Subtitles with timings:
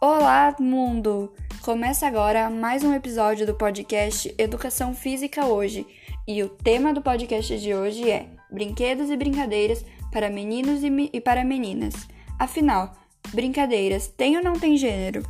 [0.00, 1.34] Olá, mundo!
[1.60, 5.84] Começa agora mais um episódio do podcast Educação Física Hoje.
[6.24, 11.44] E o tema do podcast de hoje é Brinquedos e Brincadeiras para Meninos e, para
[11.44, 11.94] Meninas.
[12.38, 12.96] Afinal,
[13.30, 15.24] brincadeiras têm ou não têm gênero?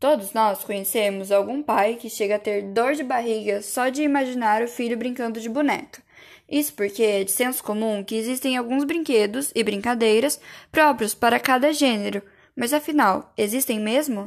[0.00, 4.62] Todos nós conhecemos algum pai que chega a ter dor de barriga só de imaginar
[4.62, 6.02] o filho brincando de boneca.
[6.48, 10.38] Isso porque é de senso comum que existem alguns brinquedos e brincadeiras
[10.70, 12.22] próprios para cada gênero,
[12.54, 14.26] mas afinal, existem mesmo?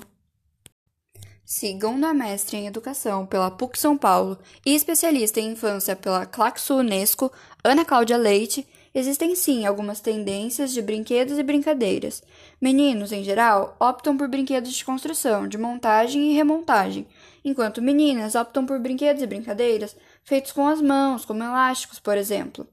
[1.45, 6.75] Segundo a mestre em Educação pela PUC São Paulo e especialista em infância pela Claxo
[6.75, 7.31] Unesco,
[7.63, 12.23] Ana Cláudia Leite, existem sim algumas tendências de brinquedos e brincadeiras.
[12.59, 17.05] Meninos, em geral, optam por brinquedos de construção, de montagem e remontagem,
[17.45, 22.67] enquanto meninas optam por brinquedos e brincadeiras feitos com as mãos, como elásticos, por exemplo.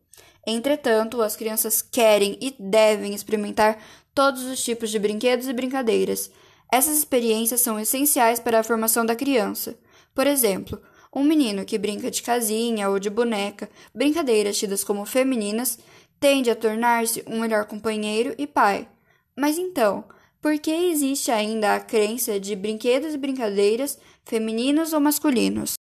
[0.46, 3.78] Entretanto, as crianças querem e devem experimentar
[4.14, 6.30] todos os tipos de brinquedos e brincadeiras.
[6.72, 9.76] Essas experiências são essenciais para a formação da criança.
[10.14, 10.80] Por exemplo,
[11.14, 15.78] um menino que brinca de casinha ou de boneca, brincadeiras tidas como femininas,
[16.24, 18.88] tende a tornar-se um melhor companheiro e pai.
[19.36, 20.04] Mas então,
[20.40, 25.74] por que existe ainda a crença de brinquedos e brincadeiras femininos ou masculinos?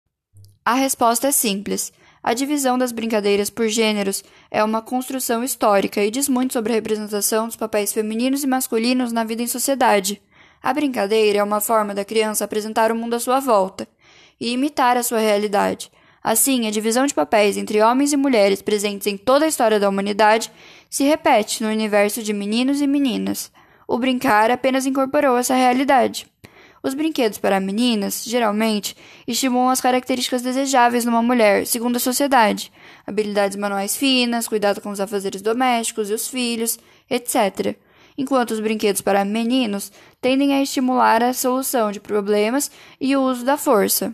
[0.64, 1.92] A resposta é simples.
[2.22, 6.76] A divisão das brincadeiras por gêneros é uma construção histórica e diz muito sobre a
[6.76, 10.22] representação dos papéis femininos e masculinos na vida em sociedade.
[10.62, 13.86] A brincadeira é uma forma da criança apresentar o mundo à sua volta
[14.40, 15.92] e imitar a sua realidade.
[16.22, 19.88] Assim, a divisão de papéis entre homens e mulheres presentes em toda a história da
[19.88, 20.52] humanidade
[20.88, 23.50] se repete no universo de meninos e meninas.
[23.88, 26.26] O brincar apenas incorporou essa realidade.
[26.82, 32.72] Os brinquedos para meninas, geralmente, estimulam as características desejáveis numa mulher, segundo a sociedade:
[33.06, 37.76] habilidades manuais finas, cuidado com os afazeres domésticos e os filhos, etc.
[38.16, 42.70] Enquanto os brinquedos para meninos tendem a estimular a solução de problemas
[43.00, 44.12] e o uso da força.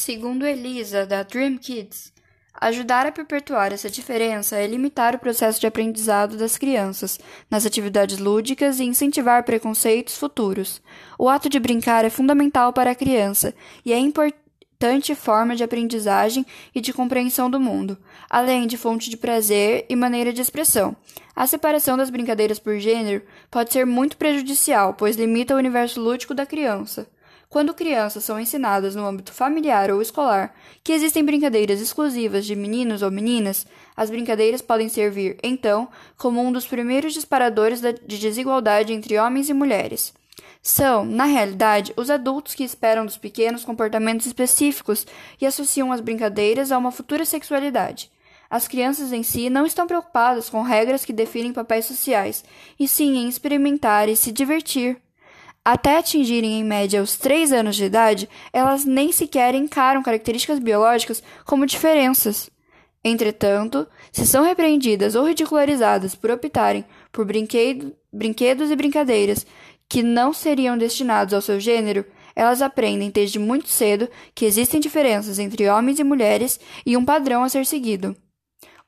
[0.00, 2.12] Segundo Elisa, da Dream Kids,
[2.60, 7.18] Ajudar a perpetuar essa diferença é limitar o processo de aprendizado das crianças
[7.50, 10.80] nas atividades lúdicas e incentivar preconceitos futuros.
[11.18, 13.52] O ato de brincar é fundamental para a criança
[13.84, 17.98] e é importante forma de aprendizagem e de compreensão do mundo,
[18.30, 20.96] além de fonte de prazer e maneira de expressão.
[21.34, 26.34] A separação das brincadeiras por gênero pode ser muito prejudicial, pois limita o universo lúdico
[26.34, 27.08] da criança.
[27.48, 30.54] Quando crianças são ensinadas no âmbito familiar ou escolar
[30.84, 33.66] que existem brincadeiras exclusivas de meninos ou meninas,
[33.96, 35.88] as brincadeiras podem servir, então,
[36.18, 40.12] como um dos primeiros disparadores de desigualdade entre homens e mulheres.
[40.62, 45.06] São, na realidade, os adultos que esperam dos pequenos comportamentos específicos
[45.40, 48.10] e associam as brincadeiras a uma futura sexualidade.
[48.50, 52.44] As crianças em si não estão preocupadas com regras que definem papéis sociais,
[52.78, 55.00] e sim em experimentar e se divertir.
[55.70, 61.22] Até atingirem em média os 3 anos de idade, elas nem sequer encaram características biológicas
[61.44, 62.48] como diferenças.
[63.04, 69.46] Entretanto, se são repreendidas ou ridicularizadas por optarem por brinquedo, brinquedos e brincadeiras
[69.86, 72.02] que não seriam destinados ao seu gênero,
[72.34, 77.44] elas aprendem desde muito cedo que existem diferenças entre homens e mulheres e um padrão
[77.44, 78.16] a ser seguido.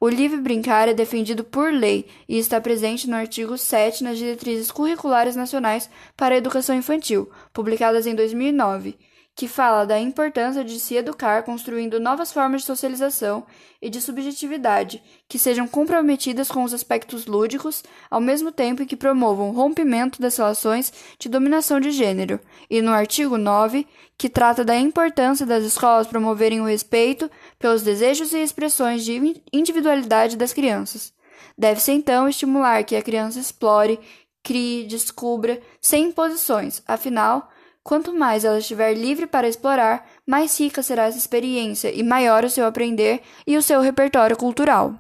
[0.02, 4.72] O livre brincar é defendido por lei e está presente no artigo 7 nas Diretrizes
[4.72, 8.96] Curriculares Nacionais para a Educação Infantil, publicadas em 2009
[9.34, 13.46] que fala da importância de se educar construindo novas formas de socialização
[13.80, 19.48] e de subjetividade que sejam comprometidas com os aspectos lúdicos, ao mesmo tempo que promovam
[19.48, 23.86] o rompimento das relações de dominação de gênero, e no artigo 9,
[24.18, 30.36] que trata da importância das escolas promoverem o respeito pelos desejos e expressões de individualidade
[30.36, 31.14] das crianças.
[31.56, 33.98] Deve-se então estimular que a criança explore,
[34.42, 37.48] crie, descubra, sem imposições, afinal,
[37.82, 42.50] Quanto mais ela estiver livre para explorar, mais rica será essa experiência e maior o
[42.50, 44.94] seu aprender e o seu repertório cultural.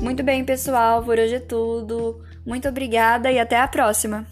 [0.00, 2.22] Muito bem, pessoal, por hoje é tudo.
[2.46, 4.24] Muito obrigada e até a próxima!